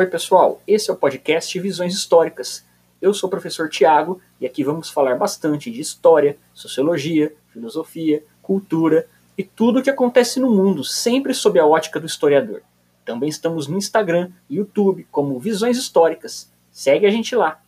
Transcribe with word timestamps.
Oi, 0.00 0.06
pessoal, 0.06 0.62
esse 0.66 0.88
é 0.88 0.94
o 0.94 0.96
podcast 0.96 1.60
Visões 1.60 1.92
Históricas. 1.92 2.64
Eu 3.02 3.12
sou 3.12 3.28
o 3.28 3.30
professor 3.30 3.68
Tiago 3.68 4.18
e 4.40 4.46
aqui 4.46 4.64
vamos 4.64 4.88
falar 4.88 5.14
bastante 5.18 5.70
de 5.70 5.78
história, 5.78 6.38
sociologia, 6.54 7.34
filosofia, 7.52 8.24
cultura 8.40 9.06
e 9.36 9.44
tudo 9.44 9.78
o 9.78 9.82
que 9.82 9.90
acontece 9.90 10.40
no 10.40 10.50
mundo, 10.50 10.82
sempre 10.82 11.34
sob 11.34 11.60
a 11.60 11.66
ótica 11.66 12.00
do 12.00 12.06
historiador. 12.06 12.62
Também 13.04 13.28
estamos 13.28 13.66
no 13.66 13.76
Instagram 13.76 14.30
e 14.48 14.56
YouTube 14.56 15.06
como 15.10 15.38
Visões 15.38 15.76
Históricas. 15.76 16.50
Segue 16.72 17.04
a 17.04 17.10
gente 17.10 17.36
lá. 17.36 17.60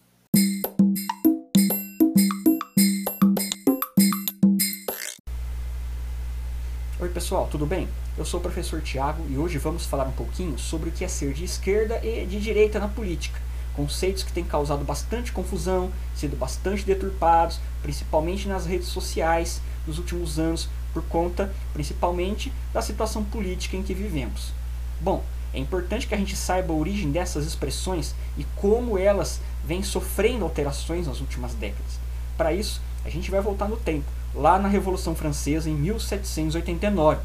Pessoal, 7.23 7.47
tudo 7.49 7.65
bem? 7.65 7.89
Eu 8.19 8.25
sou 8.25 8.41
o 8.41 8.43
professor 8.43 8.83
Tiago 8.83 9.25
e 9.31 9.39
hoje 9.39 9.57
vamos 9.57 9.87
falar 9.87 10.09
um 10.09 10.13
pouquinho 10.13 10.59
sobre 10.59 10.89
o 10.89 10.93
que 10.93 11.05
é 11.05 11.09
ser 11.09 11.33
de 11.33 11.45
esquerda 11.45 12.05
e 12.05 12.27
de 12.27 12.41
direita 12.41 12.81
na 12.81 12.89
política. 12.89 13.41
Conceitos 13.77 14.25
que 14.25 14.33
têm 14.33 14.43
causado 14.43 14.85
bastante 14.85 15.31
confusão, 15.31 15.93
sido 16.17 16.37
bastante 16.37 16.85
deturpados, 16.85 17.61
principalmente 17.81 18.49
nas 18.49 18.67
redes 18.67 18.89
sociais 18.89 19.63
nos 19.87 19.99
últimos 19.99 20.37
anos, 20.41 20.69
por 20.93 21.05
conta 21.05 21.55
principalmente 21.73 22.53
da 22.75 22.83
situação 22.83 23.23
política 23.23 23.77
em 23.77 23.85
que 23.85 23.95
vivemos. 23.95 24.53
Bom, 25.01 25.23
é 25.55 25.61
importante 25.61 26.09
que 26.09 26.17
a 26.17 26.19
gente 26.19 26.35
saiba 26.35 26.73
a 26.73 26.77
origem 26.77 27.13
dessas 27.13 27.47
expressões 27.47 28.17
e 28.37 28.43
como 28.57 28.99
elas 28.99 29.41
vêm 29.65 29.85
sofrendo 29.85 30.45
alterações 30.45 31.07
nas 31.07 31.21
últimas 31.21 31.55
décadas. 31.55 32.01
Para 32.37 32.53
isso, 32.53 32.83
a 33.05 33.11
gente 33.11 33.31
vai 33.31 33.41
voltar 33.41 33.69
no 33.69 33.77
tempo 33.77 34.07
lá 34.35 34.59
na 34.59 34.69
Revolução 34.69 35.15
Francesa 35.15 35.69
em 35.69 35.75
1789. 35.75 37.21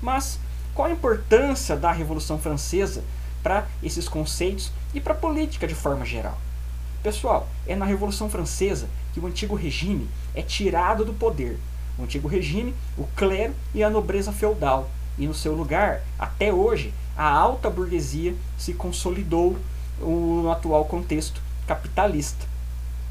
Mas 0.00 0.38
qual 0.74 0.88
a 0.88 0.92
importância 0.92 1.76
da 1.76 1.92
Revolução 1.92 2.38
Francesa 2.38 3.02
para 3.42 3.66
esses 3.82 4.08
conceitos 4.08 4.72
e 4.92 5.00
para 5.00 5.12
a 5.12 5.16
política 5.16 5.66
de 5.66 5.74
forma 5.74 6.04
geral? 6.04 6.38
Pessoal, 7.02 7.48
é 7.66 7.76
na 7.76 7.84
Revolução 7.84 8.30
Francesa 8.30 8.88
que 9.12 9.20
o 9.20 9.26
antigo 9.26 9.54
regime 9.54 10.08
é 10.34 10.42
tirado 10.42 11.04
do 11.04 11.12
poder. 11.12 11.58
O 11.98 12.02
antigo 12.02 12.26
regime, 12.26 12.74
o 12.98 13.04
clero 13.14 13.54
e 13.74 13.84
a 13.84 13.90
nobreza 13.90 14.32
feudal. 14.32 14.90
E 15.16 15.26
no 15.26 15.34
seu 15.34 15.54
lugar, 15.54 16.02
até 16.18 16.52
hoje, 16.52 16.92
a 17.16 17.28
alta 17.28 17.70
burguesia 17.70 18.34
se 18.58 18.74
consolidou 18.74 19.56
no 20.00 20.50
atual 20.50 20.84
contexto 20.86 21.40
capitalista. 21.66 22.46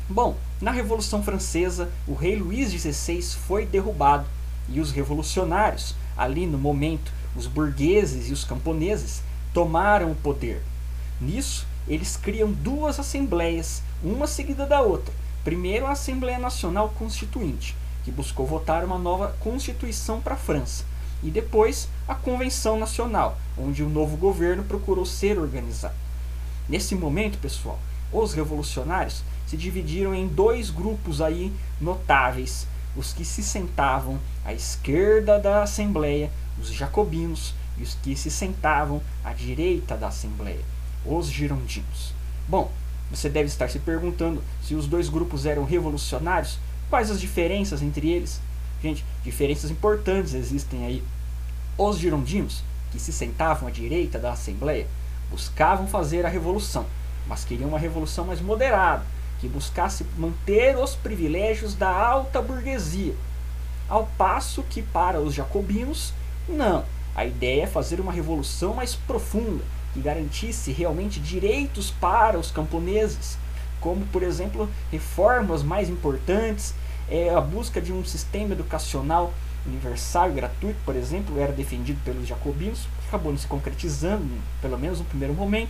Bom, 0.10 0.36
na 0.62 0.70
Revolução 0.70 1.24
Francesa, 1.24 1.90
o 2.06 2.14
rei 2.14 2.36
Luís 2.36 2.72
XVI 2.72 3.22
foi 3.22 3.66
derrubado 3.66 4.26
e 4.68 4.82
os 4.82 4.92
revolucionários, 4.92 5.96
ali 6.18 6.46
no 6.46 6.58
momento, 6.58 7.12
os 7.36 7.48
burgueses 7.48 8.30
e 8.30 8.34
os 8.34 8.44
camponeses, 8.44 9.24
tomaram 9.54 10.12
o 10.12 10.16
poder. 10.16 10.62
Nisso, 11.22 11.66
eles 11.88 12.18
criam 12.18 12.52
duas 12.52 13.00
assembleias, 13.00 13.82
uma 14.04 14.28
seguida 14.28 14.66
da 14.66 14.82
outra. 14.82 15.14
Primeiro, 15.42 15.86
a 15.86 15.92
Assembleia 15.92 16.38
Nacional 16.38 16.94
Constituinte, 16.98 17.76
que 18.04 18.12
buscou 18.12 18.46
votar 18.46 18.84
uma 18.84 18.98
nova 18.98 19.36
Constituição 19.40 20.20
para 20.20 20.34
a 20.34 20.38
França, 20.38 20.84
e 21.24 21.32
depois 21.32 21.88
a 22.06 22.14
Convenção 22.14 22.78
Nacional, 22.78 23.38
onde 23.58 23.82
o 23.82 23.90
novo 23.90 24.18
governo 24.18 24.66
procurou 24.66 25.06
ser 25.06 25.40
organizado. 25.40 25.96
Nesse 26.68 26.94
momento, 26.94 27.38
pessoal, 27.38 27.80
os 28.14 28.34
revolucionários 28.34 29.24
se 29.48 29.58
dividiram 29.58 30.14
em 30.14 30.28
dois 30.28 30.70
grupos 30.70 31.22
aí 31.22 31.52
notáveis, 31.82 32.68
os 32.96 33.12
que 33.12 33.26
se 33.26 33.44
sentavam 33.44 34.20
à 34.46 34.54
esquerda 34.54 35.40
da 35.40 35.64
Assembleia, 35.64 36.32
os 36.60 36.72
jacobinos, 36.72 37.54
e 37.78 37.84
os 37.84 37.96
que 37.96 38.16
se 38.16 38.30
sentavam 38.30 39.02
à 39.24 39.34
direita 39.34 39.98
da 39.98 40.08
Assembleia, 40.08 40.62
os 41.06 41.28
girondinos. 41.28 42.14
Bom, 42.48 42.72
você 43.10 43.30
deve 43.30 43.48
estar 43.48 43.70
se 43.70 43.80
perguntando 43.80 44.44
se 44.64 44.76
os 44.76 44.88
dois 44.88 45.10
grupos 45.10 45.46
eram 45.46 45.66
revolucionários, 45.66 46.60
quais 46.90 47.10
as 47.10 47.20
diferenças 47.20 47.82
entre 47.82 48.10
eles? 48.10 48.40
Gente, 48.82 49.04
diferenças 49.24 49.72
importantes 49.72 50.34
existem 50.34 50.86
aí. 50.86 51.04
Os 51.78 51.98
girondinos, 51.98 52.64
que 52.92 53.00
se 53.00 53.12
sentavam 53.12 53.68
à 53.68 53.72
direita 53.72 54.20
da 54.20 54.34
Assembleia, 54.34 54.88
buscavam 55.32 55.88
fazer 55.88 56.26
a 56.26 56.30
revolução, 56.30 56.86
mas 57.28 57.44
queriam 57.44 57.70
uma 57.70 57.80
revolução 57.80 58.26
mais 58.26 58.42
moderada, 58.42 59.06
que 59.40 59.48
buscasse 59.48 60.06
manter 60.18 60.78
os 60.78 60.96
privilégios 60.96 61.76
da 61.76 61.90
alta 61.90 62.42
burguesia. 62.42 63.16
Ao 63.90 64.06
passo 64.18 64.64
que 64.64 64.82
para 64.82 65.20
os 65.20 65.34
jacobinos, 65.34 66.14
não. 66.48 66.86
A 67.16 67.26
ideia 67.26 67.64
é 67.64 67.68
fazer 67.68 68.00
uma 68.00 68.12
revolução 68.12 68.74
mais 68.74 68.96
profunda, 68.96 69.64
que 69.94 70.02
garantisse 70.02 70.72
realmente 70.72 71.20
direitos 71.20 71.92
para 71.92 72.40
os 72.40 72.50
camponeses, 72.50 73.38
como, 73.80 74.06
por 74.08 74.24
exemplo, 74.24 74.70
reformas 74.92 75.62
mais 75.62 75.90
importantes, 75.90 76.74
é, 77.10 77.30
a 77.30 77.42
busca 77.42 77.82
de 77.82 77.92
um 77.92 78.04
sistema 78.04 78.54
educacional 78.54 79.34
universal 79.66 80.30
e 80.30 80.34
gratuito, 80.34 80.80
por 80.86 80.96
exemplo, 80.96 81.40
era 81.40 81.52
defendido 81.52 82.00
pelos 82.04 82.28
jacobinos, 82.28 82.88
acabou 83.08 83.32
não 83.32 83.40
se 83.40 83.48
concretizando, 83.48 84.26
pelo 84.62 84.78
menos 84.78 85.00
no 85.00 85.06
primeiro 85.06 85.34
momento. 85.34 85.70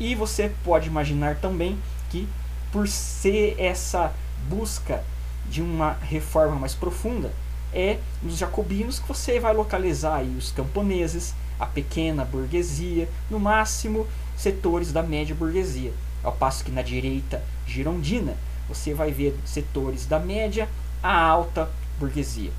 E 0.00 0.14
você 0.14 0.52
pode 0.64 0.88
imaginar 0.88 1.36
também 1.36 1.78
que 2.10 2.28
por 2.70 2.86
ser 2.86 3.56
essa 3.58 4.12
busca 4.48 5.02
de 5.48 5.62
uma 5.62 5.92
reforma 5.92 6.56
mais 6.56 6.74
profunda, 6.74 7.32
é 7.72 7.98
nos 8.22 8.38
jacobinos 8.38 8.98
que 8.98 9.08
você 9.08 9.40
vai 9.40 9.54
localizar 9.54 10.16
aí 10.16 10.34
os 10.36 10.52
camponeses, 10.52 11.34
a 11.58 11.66
pequena 11.66 12.24
burguesia, 12.24 13.08
no 13.30 13.38
máximo 13.38 14.06
setores 14.36 14.92
da 14.92 15.02
média 15.02 15.34
burguesia. 15.34 15.92
Ao 16.22 16.32
passo 16.32 16.64
que 16.64 16.70
na 16.70 16.82
direita 16.82 17.42
girondina 17.66 18.36
você 18.68 18.92
vai 18.92 19.10
ver 19.10 19.38
setores 19.44 20.06
da 20.06 20.18
média 20.18 20.68
à 21.02 21.18
alta 21.18 21.70
burguesia. 21.98 22.52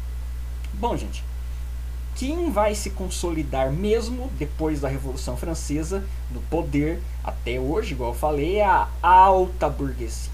Bom, 0.74 0.96
gente, 0.96 1.24
quem 2.20 2.52
vai 2.52 2.76
se 2.76 2.90
consolidar 2.90 3.72
mesmo 3.72 4.30
depois 4.38 4.82
da 4.82 4.90
Revolução 4.90 5.38
Francesa 5.38 6.04
no 6.30 6.42
poder 6.42 7.02
até 7.24 7.58
hoje, 7.58 7.94
igual 7.94 8.12
eu 8.12 8.20
falei, 8.20 8.58
é 8.58 8.66
a 8.66 8.90
alta 9.02 9.70
burguesia. 9.70 10.30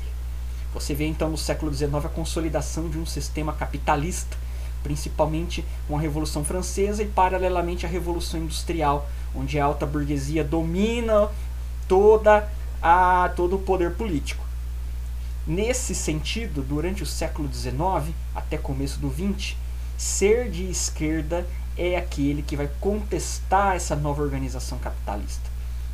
Você 0.74 0.96
vê 0.96 1.06
então 1.06 1.30
no 1.30 1.38
século 1.38 1.72
XIX 1.72 1.94
a 2.04 2.10
consolidação 2.10 2.90
de 2.90 2.98
um 2.98 3.06
sistema 3.06 3.54
capitalista, 3.54 4.36
principalmente 4.82 5.64
com 5.88 5.96
a 5.96 6.02
Revolução 6.02 6.44
Francesa 6.44 7.04
e 7.04 7.08
paralelamente 7.08 7.86
a 7.86 7.90
Revolução 7.90 8.40
Industrial, 8.40 9.08
onde 9.36 9.60
a 9.60 9.66
alta 9.66 9.86
burguesia 9.86 10.44
domina 10.44 11.30
toda 11.88 12.50
a 12.82 13.32
todo 13.36 13.58
o 13.58 13.62
poder 13.62 13.94
político. 13.94 14.44
Nesse 15.46 15.94
sentido, 15.94 16.64
durante 16.64 17.04
o 17.04 17.06
século 17.06 17.48
XIX 17.54 18.12
até 18.34 18.58
começo 18.58 19.00
do 19.00 19.12
XX, 19.12 19.56
ser 19.96 20.50
de 20.50 20.64
esquerda 20.64 21.46
é 21.78 21.98
aquele 21.98 22.42
que 22.42 22.56
vai 22.56 22.70
contestar 22.80 23.76
essa 23.76 23.96
nova 23.96 24.22
organização 24.22 24.78
capitalista, 24.78 25.50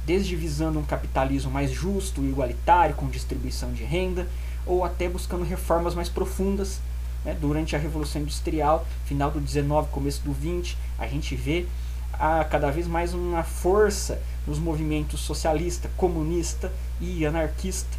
desde 0.06 0.36
visando 0.36 0.80
um 0.80 0.84
capitalismo 0.84 1.52
mais 1.52 1.72
justo 1.72 2.22
e 2.22 2.30
igualitário, 2.30 2.96
com 2.96 3.10
distribuição 3.10 3.74
de 3.74 3.84
renda, 3.84 4.28
ou 4.66 4.84
até 4.84 5.10
buscando 5.10 5.44
reformas 5.44 5.96
mais 5.96 6.10
profundas. 6.10 6.80
Né? 7.26 7.36
Durante 7.40 7.76
a 7.76 7.80
Revolução 7.80 8.22
Industrial, 8.22 8.86
final 9.06 9.32
do 9.32 9.40
19, 9.40 9.90
começo 9.90 10.22
do 10.22 10.32
20, 10.32 10.78
a 11.00 11.08
gente 11.08 11.36
vê 11.36 11.66
a, 12.14 12.44
cada 12.44 12.70
vez 12.72 12.88
mais 12.88 13.14
uma 13.14 13.44
força 13.44 14.22
nos 14.46 14.60
movimentos 14.60 15.20
socialista, 15.22 15.90
comunista 15.98 16.72
e 17.00 17.26
anarquista, 17.26 17.98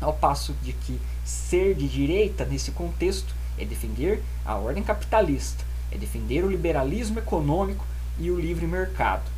ao 0.00 0.12
passo 0.12 0.54
de 0.62 0.72
que 0.72 1.00
ser 1.24 1.74
de 1.74 1.88
direita 1.88 2.44
nesse 2.44 2.70
contexto 2.70 3.34
é 3.58 3.64
defender 3.64 4.22
a 4.44 4.56
ordem 4.56 4.82
capitalista, 4.82 5.64
é 5.90 5.98
defender 5.98 6.44
o 6.44 6.50
liberalismo 6.50 7.18
econômico 7.18 7.84
e 8.18 8.30
o 8.30 8.38
livre 8.38 8.66
mercado. 8.66 9.30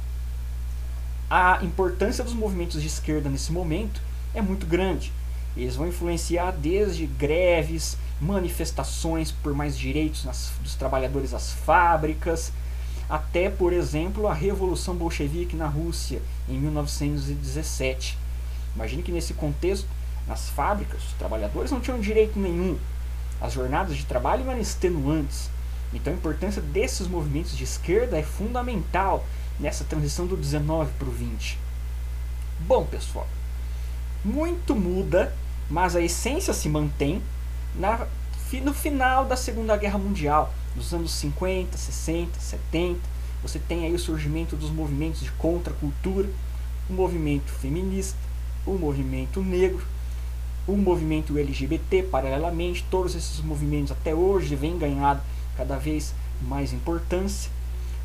A 1.28 1.58
importância 1.62 2.22
dos 2.22 2.34
movimentos 2.34 2.80
de 2.80 2.86
esquerda 2.86 3.28
nesse 3.28 3.50
momento 3.50 4.00
é 4.34 4.40
muito 4.40 4.66
grande. 4.66 5.12
Eles 5.56 5.74
vão 5.74 5.88
influenciar 5.88 6.52
desde 6.52 7.06
greves, 7.06 7.96
manifestações 8.20 9.32
por 9.32 9.54
mais 9.54 9.76
direitos 9.76 10.24
nas, 10.24 10.52
dos 10.62 10.74
trabalhadores 10.74 11.34
às 11.34 11.52
fábricas, 11.52 12.52
até, 13.08 13.48
por 13.48 13.72
exemplo, 13.72 14.26
a 14.28 14.34
Revolução 14.34 14.94
Bolchevique 14.94 15.56
na 15.56 15.66
Rússia 15.66 16.20
em 16.48 16.58
1917. 16.58 18.18
Imagine 18.74 19.02
que 19.02 19.12
nesse 19.12 19.32
contexto, 19.32 19.88
nas 20.26 20.50
fábricas, 20.50 21.02
os 21.02 21.12
trabalhadores 21.14 21.70
não 21.70 21.80
tinham 21.80 22.00
direito 22.00 22.38
nenhum. 22.38 22.76
As 23.40 23.52
jornadas 23.52 23.96
de 23.96 24.04
trabalho 24.04 24.48
eram 24.48 24.60
extenuantes. 24.60 25.50
Então 25.96 26.12
a 26.12 26.16
importância 26.16 26.60
desses 26.60 27.08
movimentos 27.08 27.56
de 27.56 27.64
esquerda 27.64 28.18
é 28.18 28.22
fundamental 28.22 29.26
nessa 29.58 29.82
transição 29.82 30.26
do 30.26 30.36
19 30.36 30.92
para 30.98 31.08
o 31.08 31.10
20. 31.10 31.58
Bom, 32.60 32.84
pessoal, 32.84 33.26
muito 34.22 34.74
muda, 34.74 35.34
mas 35.70 35.96
a 35.96 36.00
essência 36.00 36.52
se 36.52 36.68
mantém 36.68 37.22
na, 37.74 38.06
no 38.62 38.74
final 38.74 39.24
da 39.24 39.36
Segunda 39.36 39.76
Guerra 39.76 39.98
Mundial, 39.98 40.52
nos 40.74 40.92
anos 40.92 41.12
50, 41.12 41.76
60, 41.76 42.38
70. 42.38 43.00
Você 43.42 43.58
tem 43.58 43.86
aí 43.86 43.94
o 43.94 43.98
surgimento 43.98 44.54
dos 44.54 44.70
movimentos 44.70 45.20
de 45.20 45.30
contracultura, 45.32 46.28
o 46.90 46.92
movimento 46.92 47.50
feminista, 47.52 48.18
o 48.66 48.74
movimento 48.74 49.40
negro, 49.40 49.84
o 50.66 50.76
movimento 50.76 51.38
LGBT, 51.38 52.02
paralelamente, 52.02 52.84
todos 52.90 53.14
esses 53.14 53.40
movimentos 53.40 53.92
até 53.92 54.14
hoje 54.14 54.54
vêm 54.56 54.76
ganhando 54.76 55.20
cada 55.56 55.76
vez 55.78 56.14
mais 56.42 56.72
importância, 56.72 57.50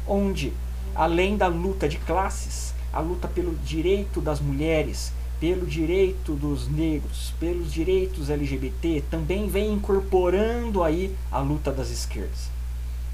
onde, 0.07 0.53
além 0.95 1.37
da 1.37 1.47
luta 1.47 1.87
de 1.87 1.97
classes, 1.97 2.73
a 2.93 2.99
luta 2.99 3.27
pelo 3.27 3.55
direito 3.57 4.19
das 4.19 4.39
mulheres, 4.39 5.13
pelo 5.39 5.65
direito 5.65 6.33
dos 6.33 6.67
negros, 6.67 7.33
pelos 7.39 7.73
direitos 7.73 8.29
LGBT, 8.29 9.03
também 9.09 9.47
vem 9.47 9.73
incorporando 9.73 10.83
aí 10.83 11.15
a 11.31 11.39
luta 11.39 11.71
das 11.71 11.89
esquerdas. 11.89 12.49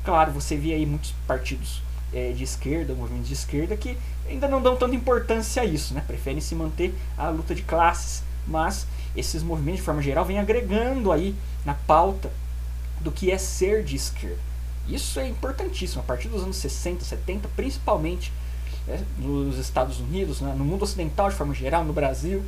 Claro, 0.03 0.31
você 0.31 0.55
vê 0.57 0.73
aí 0.73 0.85
muitos 0.85 1.13
partidos 1.25 1.81
é, 2.13 2.31
de 2.31 2.43
esquerda, 2.43 2.93
movimentos 2.93 3.27
de 3.27 3.33
esquerda, 3.33 3.77
que 3.77 3.97
ainda 4.27 4.47
não 4.47 4.61
dão 4.61 4.75
tanta 4.75 4.95
importância 4.95 5.61
a 5.61 5.65
isso, 5.65 5.93
né? 5.93 6.03
preferem 6.05 6.41
se 6.41 6.55
manter 6.55 6.93
a 7.17 7.29
luta 7.29 7.55
de 7.55 7.61
classes, 7.61 8.23
mas 8.45 8.87
esses 9.15 9.43
movimentos 9.43 9.79
de 9.79 9.85
forma 9.85 10.01
geral 10.01 10.25
vêm 10.25 10.39
agregando 10.39 11.11
aí 11.11 11.35
na 11.65 11.73
pauta 11.73 12.31
do 13.07 13.11
que 13.11 13.31
é 13.31 13.37
ser 13.37 13.85
de 13.85 13.95
esquerda. 13.95 14.37
Isso 14.85 15.17
é 15.17 15.27
importantíssimo, 15.27 16.01
a 16.01 16.03
partir 16.03 16.27
dos 16.27 16.43
anos 16.43 16.57
60, 16.57 17.05
70, 17.05 17.47
principalmente 17.55 18.33
né, 18.85 19.01
nos 19.17 19.57
Estados 19.57 20.01
Unidos, 20.01 20.41
né, 20.41 20.53
no 20.53 20.65
mundo 20.65 20.83
ocidental 20.83 21.29
de 21.29 21.35
forma 21.35 21.53
geral, 21.53 21.85
no 21.85 21.93
Brasil, 21.93 22.43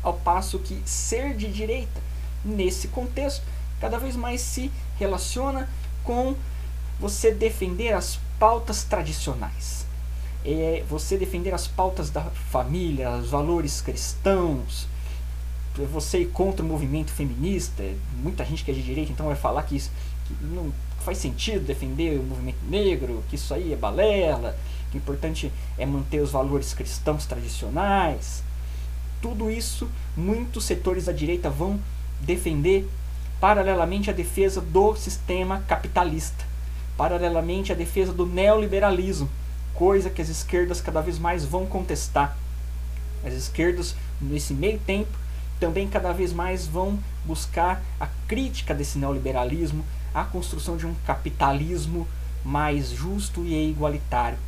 ao 0.00 0.14
passo 0.14 0.60
que 0.60 0.80
ser 0.84 1.34
de 1.34 1.52
direita, 1.52 2.00
nesse 2.44 2.88
contexto, 2.88 3.42
cada 3.80 3.98
vez 3.98 4.14
mais 4.14 4.40
se 4.40 4.70
relaciona 4.98 5.68
com 6.04 6.36
você 7.00 7.32
defender 7.32 7.92
as 7.92 8.20
pautas 8.38 8.84
tradicionais. 8.84 9.84
É 10.44 10.84
você 10.88 11.16
defender 11.18 11.52
as 11.52 11.66
pautas 11.66 12.08
da 12.08 12.22
família, 12.50 13.10
os 13.10 13.30
valores 13.30 13.80
cristãos, 13.80 14.86
você 15.74 16.20
ir 16.20 16.26
contra 16.26 16.64
o 16.64 16.68
movimento 16.68 17.10
feminista, 17.10 17.82
muita 18.22 18.44
gente 18.44 18.64
que 18.64 18.70
é 18.70 18.74
de 18.74 18.82
direita 18.82 19.12
então 19.12 19.26
vai 19.26 19.36
falar 19.36 19.62
que, 19.62 19.76
isso, 19.76 19.90
que 20.26 20.34
não 20.44 20.72
faz 21.02 21.18
sentido 21.18 21.64
defender 21.64 22.18
o 22.18 22.22
movimento 22.22 22.58
negro, 22.68 23.24
que 23.28 23.36
isso 23.36 23.54
aí 23.54 23.72
é 23.72 23.76
balela, 23.76 24.56
que 24.90 24.98
o 24.98 25.00
importante 25.00 25.50
é 25.78 25.86
manter 25.86 26.20
os 26.20 26.30
valores 26.30 26.74
cristãos 26.74 27.24
tradicionais. 27.24 28.42
Tudo 29.20 29.50
isso, 29.50 29.88
muitos 30.16 30.64
setores 30.64 31.06
da 31.06 31.12
direita 31.12 31.48
vão 31.48 31.80
defender 32.20 32.88
paralelamente 33.40 34.10
à 34.10 34.12
defesa 34.12 34.60
do 34.60 34.94
sistema 34.94 35.60
capitalista, 35.66 36.44
paralelamente 36.96 37.72
à 37.72 37.74
defesa 37.74 38.12
do 38.12 38.26
neoliberalismo, 38.26 39.28
coisa 39.74 40.10
que 40.10 40.20
as 40.20 40.28
esquerdas 40.28 40.80
cada 40.80 41.00
vez 41.00 41.18
mais 41.18 41.44
vão 41.44 41.66
contestar. 41.66 42.36
As 43.24 43.32
esquerdas, 43.32 43.94
nesse 44.20 44.52
meio 44.52 44.78
tempo, 44.80 45.21
também 45.62 45.86
cada 45.86 46.12
vez 46.12 46.32
mais 46.32 46.66
vão 46.66 46.98
buscar 47.24 47.80
a 48.00 48.08
crítica 48.26 48.74
desse 48.74 48.98
neoliberalismo, 48.98 49.84
a 50.12 50.24
construção 50.24 50.76
de 50.76 50.84
um 50.84 50.94
capitalismo 51.06 52.08
mais 52.44 52.90
justo 52.90 53.44
e 53.44 53.70
igualitário. 53.70 54.38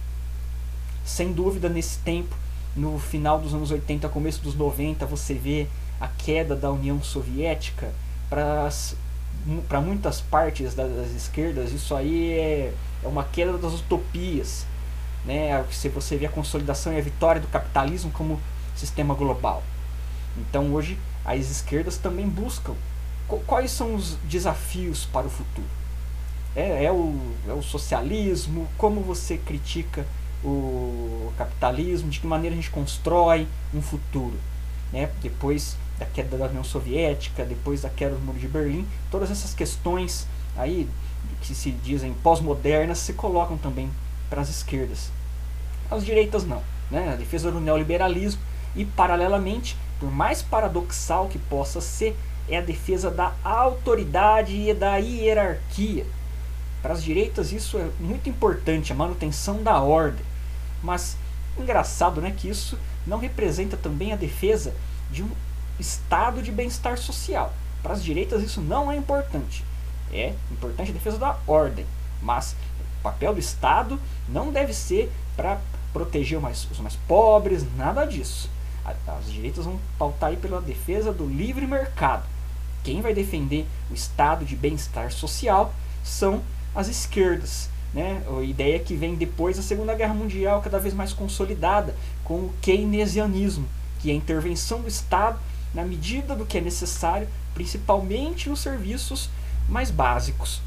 Sem 1.04 1.32
dúvida, 1.32 1.68
nesse 1.68 1.98
tempo, 1.98 2.34
no 2.74 2.98
final 2.98 3.38
dos 3.38 3.54
anos 3.54 3.70
80, 3.70 4.08
começo 4.08 4.42
dos 4.42 4.56
90, 4.56 5.06
você 5.06 5.34
vê 5.34 5.68
a 6.00 6.08
queda 6.08 6.56
da 6.56 6.72
União 6.72 7.00
Soviética 7.00 7.92
para 8.28 9.80
muitas 9.80 10.20
partes 10.20 10.74
das, 10.74 10.90
das, 10.90 11.12
esquerdas. 11.12 11.70
Isso 11.70 11.94
aí 11.94 12.32
é, 12.32 12.74
é 13.04 13.06
uma 13.06 13.22
queda 13.22 13.56
das 13.56 13.74
utopias. 13.74 14.66
Né? 15.24 15.64
Se 15.70 15.88
você 15.88 16.16
vê 16.16 16.26
a 16.26 16.30
consolidação 16.30 16.92
e 16.92 16.98
a 16.98 17.00
vitória 17.00 17.40
do 17.40 17.46
capitalismo 17.46 18.10
como 18.10 18.40
sistema 18.74 19.14
global. 19.14 19.62
Então 20.36 20.72
hoje 20.72 20.98
as 21.24 21.50
esquerdas 21.50 21.96
também 21.96 22.28
buscam 22.28 22.74
quais 23.46 23.70
são 23.70 23.94
os 23.94 24.16
desafios 24.24 25.06
para 25.06 25.26
o 25.26 25.30
futuro. 25.30 25.66
É, 26.54 26.84
é, 26.84 26.92
o, 26.92 27.18
é 27.48 27.52
o 27.52 27.62
socialismo, 27.62 28.68
como 28.76 29.00
você 29.00 29.38
critica 29.38 30.06
o 30.44 31.32
capitalismo, 31.36 32.10
de 32.10 32.20
que 32.20 32.26
maneira 32.26 32.54
a 32.54 32.56
gente 32.56 32.70
constrói 32.70 33.48
um 33.72 33.80
futuro. 33.80 34.38
Né? 34.92 35.10
Depois 35.22 35.76
da 35.98 36.06
queda 36.06 36.36
da 36.36 36.46
União 36.46 36.62
Soviética, 36.62 37.44
depois 37.44 37.82
da 37.82 37.88
queda 37.88 38.14
do 38.14 38.20
Muro 38.20 38.38
de 38.38 38.46
Berlim, 38.46 38.86
todas 39.10 39.30
essas 39.30 39.54
questões 39.54 40.26
aí 40.56 40.88
que 41.40 41.54
se 41.54 41.70
dizem 41.70 42.14
pós-modernas 42.22 42.98
se 42.98 43.14
colocam 43.14 43.56
também 43.56 43.90
para 44.28 44.42
as 44.42 44.48
esquerdas. 44.48 45.10
As 45.90 46.04
direitas 46.04 46.44
não. 46.44 46.62
Né? 46.90 47.12
A 47.12 47.16
defesa 47.16 47.50
do 47.50 47.60
neoliberalismo 47.60 48.40
e, 48.74 48.84
paralelamente, 48.84 49.76
por 49.98 50.10
mais 50.10 50.42
paradoxal 50.42 51.28
que 51.28 51.38
possa 51.38 51.80
ser, 51.80 52.16
é 52.48 52.58
a 52.58 52.62
defesa 52.62 53.10
da 53.10 53.32
autoridade 53.42 54.54
e 54.54 54.74
da 54.74 54.96
hierarquia. 54.96 56.06
Para 56.82 56.92
as 56.92 57.02
direitas 57.02 57.52
isso 57.52 57.78
é 57.78 57.88
muito 57.98 58.28
importante, 58.28 58.92
a 58.92 58.96
manutenção 58.96 59.62
da 59.62 59.80
ordem. 59.80 60.24
Mas 60.82 61.16
engraçado 61.58 62.20
né, 62.20 62.34
que 62.36 62.48
isso 62.48 62.78
não 63.06 63.18
representa 63.18 63.76
também 63.76 64.12
a 64.12 64.16
defesa 64.16 64.74
de 65.10 65.22
um 65.22 65.30
estado 65.78 66.42
de 66.42 66.52
bem-estar 66.52 66.98
social. 66.98 67.54
Para 67.82 67.94
as 67.94 68.02
direitas 68.02 68.42
isso 68.42 68.60
não 68.60 68.90
é 68.90 68.96
importante. 68.96 69.64
É 70.12 70.34
importante 70.50 70.90
a 70.90 70.94
defesa 70.94 71.18
da 71.18 71.38
ordem, 71.46 71.86
mas 72.22 72.54
o 73.00 73.02
papel 73.02 73.34
do 73.34 73.40
Estado 73.40 73.98
não 74.28 74.52
deve 74.52 74.72
ser 74.72 75.10
para 75.36 75.60
proteger 75.92 76.38
os 76.38 76.42
mais, 76.42 76.68
os 76.70 76.78
mais 76.78 76.96
pobres, 77.08 77.64
nada 77.76 78.04
disso. 78.04 78.50
As 78.84 79.32
direitas 79.32 79.64
vão 79.64 79.80
pautar 79.98 80.30
aí 80.30 80.36
pela 80.36 80.60
defesa 80.60 81.12
do 81.12 81.26
livre 81.26 81.66
mercado. 81.66 82.24
Quem 82.82 83.00
vai 83.00 83.14
defender 83.14 83.66
o 83.90 83.94
estado 83.94 84.44
de 84.44 84.54
bem-estar 84.54 85.10
social 85.10 85.74
são 86.02 86.42
as 86.74 86.88
esquerdas. 86.88 87.70
Né? 87.94 88.22
A 88.28 88.42
ideia 88.42 88.78
que 88.78 88.94
vem 88.94 89.14
depois 89.14 89.56
da 89.56 89.62
Segunda 89.62 89.94
Guerra 89.94 90.12
Mundial, 90.12 90.60
cada 90.60 90.78
vez 90.78 90.92
mais 90.92 91.12
consolidada, 91.12 91.94
com 92.24 92.34
o 92.34 92.54
keynesianismo, 92.60 93.66
que 94.00 94.10
é 94.10 94.12
a 94.12 94.16
intervenção 94.16 94.82
do 94.82 94.88
Estado 94.88 95.38
na 95.72 95.84
medida 95.84 96.36
do 96.36 96.44
que 96.44 96.58
é 96.58 96.60
necessário, 96.60 97.28
principalmente 97.54 98.48
nos 98.48 98.60
serviços 98.60 99.30
mais 99.68 99.90
básicos. 99.90 100.60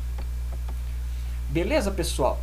Beleza, 1.49 1.91
pessoal? 1.91 2.41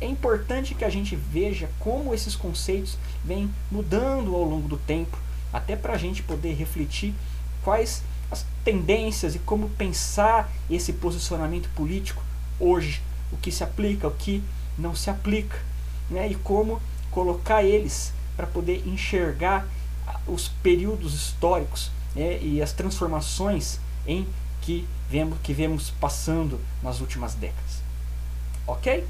É 0.00 0.06
importante 0.06 0.74
que 0.74 0.84
a 0.84 0.90
gente 0.90 1.16
veja 1.16 1.70
como 1.78 2.12
esses 2.12 2.36
conceitos 2.36 2.98
vêm 3.24 3.50
mudando 3.70 4.34
ao 4.34 4.44
longo 4.44 4.68
do 4.68 4.76
tempo, 4.76 5.16
até 5.52 5.74
para 5.74 5.94
a 5.94 5.98
gente 5.98 6.22
poder 6.22 6.54
refletir 6.54 7.14
quais 7.62 8.02
as 8.30 8.44
tendências 8.64 9.34
e 9.34 9.38
como 9.38 9.70
pensar 9.70 10.50
esse 10.68 10.92
posicionamento 10.92 11.68
político 11.70 12.22
hoje, 12.58 13.02
o 13.32 13.36
que 13.36 13.50
se 13.50 13.64
aplica, 13.64 14.06
o 14.06 14.12
que 14.12 14.42
não 14.78 14.94
se 14.94 15.10
aplica, 15.10 15.58
né? 16.10 16.28
e 16.28 16.34
como 16.34 16.80
colocar 17.10 17.62
eles 17.62 18.12
para 18.36 18.46
poder 18.46 18.86
enxergar 18.86 19.66
os 20.26 20.48
períodos 20.62 21.14
históricos 21.14 21.90
né? 22.14 22.38
e 22.40 22.62
as 22.62 22.72
transformações 22.72 23.80
em 24.06 24.26
que 24.60 24.86
vemos, 25.08 25.38
que 25.42 25.52
vemos 25.52 25.90
passando 25.90 26.60
nas 26.82 27.00
últimas 27.00 27.34
décadas. 27.34 27.82
Ok? 28.66 29.06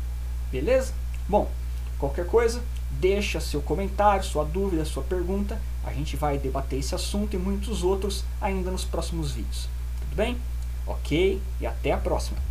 Beleza? 0.50 0.92
Bom, 1.28 1.50
qualquer 1.99 2.26
coisa, 2.26 2.62
deixa 2.90 3.40
seu 3.40 3.62
comentário, 3.62 4.25
sua 4.25 4.45
dúvida, 4.45 4.85
sua 4.85 5.02
pergunta. 5.02 5.61
A 5.85 5.92
gente 5.92 6.16
vai 6.16 6.38
debater 6.38 6.78
esse 6.78 6.95
assunto 6.95 7.35
e 7.35 7.38
muitos 7.38 7.83
outros 7.83 8.25
ainda 8.40 8.71
nos 8.71 8.85
próximos 8.85 9.33
vídeos. 9.33 9.69
Tudo 10.00 10.16
bem? 10.16 10.37
Ok, 10.87 11.40
e 11.61 11.66
até 11.66 11.92
a 11.92 11.99
próxima. 11.99 12.50